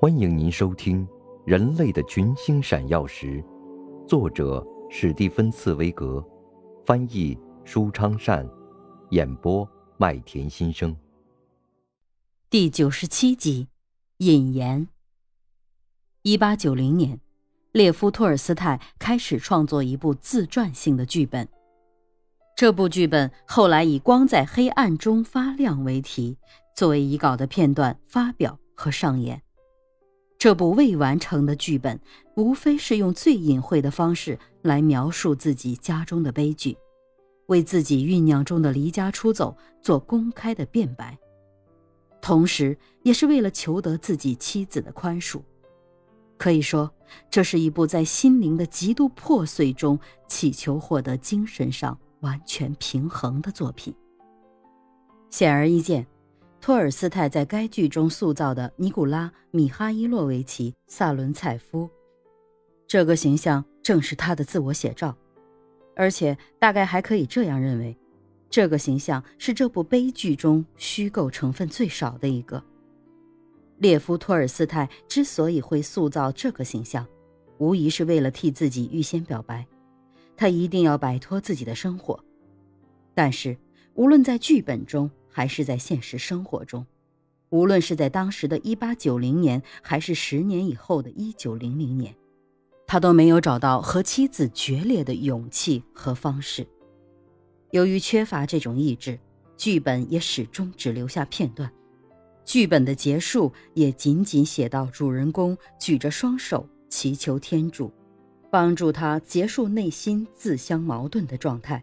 [0.00, 1.06] 欢迎您收听
[1.46, 3.42] 《人类的群星闪耀时》，
[4.08, 6.22] 作者史蒂芬·茨威格，
[6.84, 8.46] 翻译舒昌善，
[9.10, 10.94] 演播麦田心声。
[12.50, 13.68] 第九十七集，
[14.18, 14.88] 引言。
[16.22, 17.20] 一八九零年，
[17.70, 21.48] 列夫·托尔斯泰开始创作一部自传性的剧本。
[22.56, 26.36] 这部剧本后来以“光在黑暗中发亮”为题，
[26.76, 29.43] 作为遗稿的片段发表和上演。
[30.44, 31.98] 这部未完成的剧本，
[32.36, 36.76] 无非是用最隐晦的方式来描述自己家中的悲剧，
[37.46, 41.18] 为自己酝酿中的离家出走做公开的辩白，
[42.20, 45.40] 同时也是为了求得自己妻子的宽恕。
[46.36, 46.92] 可以说，
[47.30, 51.98] 这是一部在心灵的极度破碎中祈求获得精神上。
[52.20, 53.94] 完全平衡的作品。
[55.30, 56.06] 显而易见，
[56.64, 61.90] 托尔斯泰在该剧中塑造的尼古拉·米哈伊洛维奇·萨伦采夫，
[62.86, 65.14] 这个形象正是他的自我写照。
[65.94, 67.94] 而且，大概还可以这样认为，
[68.48, 72.64] 这个形象是这部悲剧中虚构成分最少的一个。
[73.76, 77.06] 列夫·托尔斯泰之所以会塑造这个形象，
[77.58, 79.66] 无疑是为了替自己预先表白。
[80.34, 82.18] 他一定要摆脱自己的生活，
[83.12, 83.54] 但是
[83.92, 86.86] 无论在剧本中还是在现实生活中，
[87.48, 92.14] 无论是在当时的一八九零年，还是十年以后的一九零零年，
[92.86, 96.64] 他都没有找到和妻子决裂的勇气和方式。
[97.72, 99.18] 由于缺乏这种意志，
[99.56, 101.68] 剧本也始终只留下片段。
[102.44, 107.92] 剧本的结束也仅仅写到主人公举着双手祈求天主。
[108.50, 111.82] 帮助他结束内心自相矛盾的状态，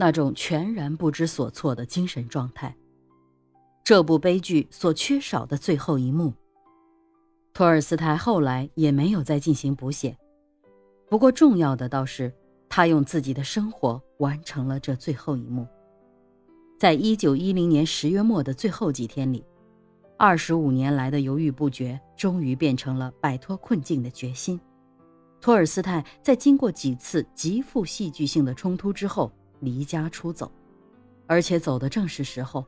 [0.00, 2.72] 那种全然不知所措的精神状态。
[3.82, 6.32] 这部悲剧所缺少的最后一幕，
[7.52, 10.16] 托尔斯泰后来也没有再进行补写。
[11.08, 12.32] 不过重要的倒是，
[12.68, 15.66] 他用自己的生活完成了这最后一幕。
[16.78, 19.44] 在一九一零年十月末的最后几天里，
[20.16, 24.60] 二十五年来的犹豫不决，终于变成了摆脱困境的决心。
[25.40, 30.50] 托尔斯泰在经过几次极富戏剧性的冲突之后离家出走，
[31.26, 32.64] 而且走的正是时候。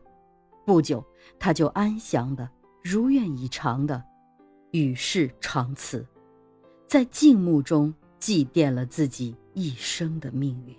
[0.67, 1.05] 不久，
[1.39, 2.49] 他就安详的、
[2.83, 4.03] 如愿以偿的
[4.71, 6.07] 与世长辞，
[6.87, 10.77] 在静穆中祭奠了自己一生的命运。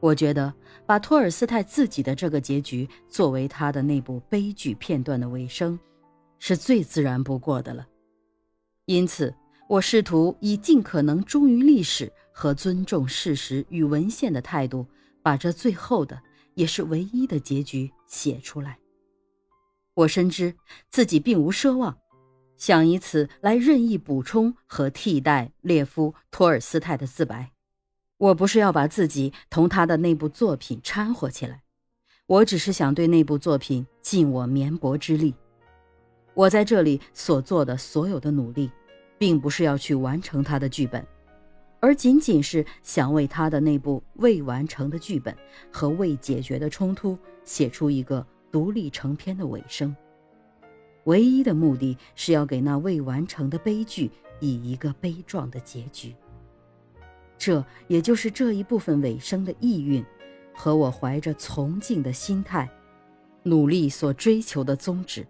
[0.00, 0.52] 我觉得，
[0.84, 5.78] 把托尔斯泰自己的这个结局作为他的那部悲剧片段的尾声，
[6.38, 7.86] 是最自然不过的了。
[8.86, 9.34] 因此。
[9.66, 14.86] 我试图以尽可能忠于历史和尊重事实与文献的态度，
[15.22, 16.20] 把这最后的
[16.54, 18.78] 也是唯一的结局写出来。
[19.94, 20.54] 我深知
[20.90, 21.96] 自己并无奢望，
[22.58, 27.52] 想以此来任意补充和替代列夫·托尔斯泰的自白。
[28.18, 31.62] 我不是要把自己同他的那部作品掺和起来，
[32.26, 35.34] 我只是想对那部作品尽我绵薄之力。
[36.34, 38.70] 我在这里所做的所有的努力。
[39.24, 41.02] 并不是要去完成他的剧本，
[41.80, 45.34] 而仅仅是想为他的那部未完成的剧本
[45.72, 49.96] 和未解决的冲突写出一个独立成篇的尾声。
[51.04, 56.14] 唯一的目的是要给那未完成的悲剧以一个悲壮的结局。
[57.38, 60.04] 这也就是这一部分尾声的意蕴，
[60.52, 62.68] 和我怀着崇敬的心态，
[63.42, 65.26] 努力所追求的宗旨。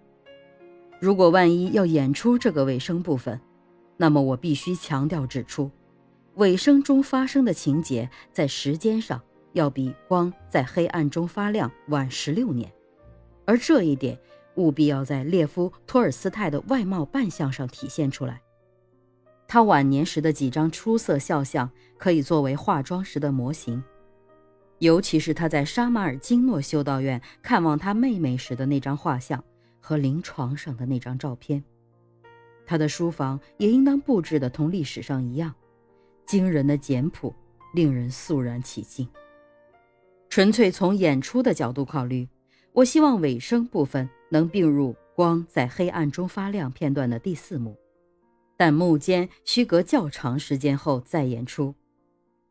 [0.98, 3.40] 如果万一要演出这个尾声部分，
[3.96, 5.70] 那么我必须强调指出，
[6.34, 9.20] 尾声中发生的情节在时间上
[9.52, 12.72] 要比光在黑暗中发亮晚十六年，
[13.44, 14.18] 而这一点
[14.56, 18.40] 务必要在列夫·托尔斯泰的外貌扮相上体现出来。
[19.46, 23.80] 他晚年时的几张出色肖像可以作为化妆时的模型，
[24.78, 29.44] 尤其是他在沙马尔金诺修道院看望他妹妹时的那张画像
[29.78, 31.62] 和临床上的那张照片。
[32.66, 35.54] 他的书房也应当布置的同历史上一样，
[36.26, 37.34] 惊人的简朴，
[37.74, 39.08] 令人肃然起敬。
[40.28, 42.28] 纯粹从演出的角度考虑，
[42.72, 47.76] 我希望尾声部分能并入“光在黑暗中发亮”片段的第四幕，
[48.56, 51.74] 但幕间需隔较长时间后再演出。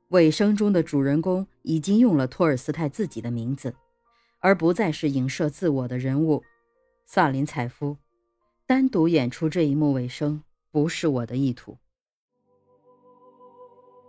[0.10, 3.74] 尾声中的主人公已经用了托尔斯泰自己的名字，
[4.40, 6.44] 而不再是影射自我的人物
[7.06, 7.98] 萨林采夫。
[8.66, 11.78] 单独演出这一幕尾声不是我的意图。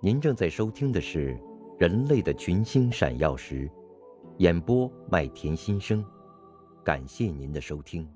[0.00, 1.34] 您正在收听的是
[1.80, 3.68] 《人类的群星闪耀时》，
[4.38, 6.04] 演播麦田心声，
[6.84, 8.08] 感谢您的收听。